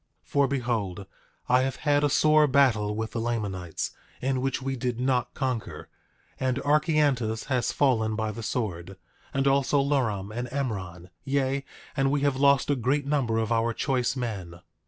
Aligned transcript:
9:2 0.25 0.27
For 0.29 0.47
behold, 0.47 1.05
I 1.47 1.61
have 1.61 1.75
had 1.75 2.03
a 2.03 2.09
sore 2.09 2.47
battle 2.47 2.95
with 2.95 3.11
the 3.11 3.19
Lamanites, 3.21 3.91
in 4.19 4.41
which 4.41 4.59
we 4.59 4.75
did 4.75 4.99
not 4.99 5.35
conquer; 5.35 5.89
and 6.39 6.57
Archeantus 6.65 7.43
has 7.49 7.71
fallen 7.71 8.15
by 8.15 8.31
the 8.31 8.41
sword, 8.41 8.97
and 9.31 9.45
also 9.45 9.79
Luram 9.79 10.35
and 10.35 10.47
Emron; 10.47 11.11
yea, 11.23 11.63
and 11.95 12.09
we 12.09 12.21
have 12.21 12.35
lost 12.35 12.71
a 12.71 12.75
great 12.75 13.05
number 13.05 13.37
of 13.37 13.51
our 13.51 13.73
choice 13.73 14.15
men. 14.15 14.61